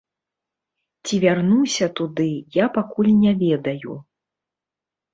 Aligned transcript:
Ці 1.05 1.19
вярнуся 1.25 1.85
туды, 2.01 2.27
я 2.63 2.73
пакуль 2.81 3.15
не 3.23 3.37
ведаю. 3.47 3.93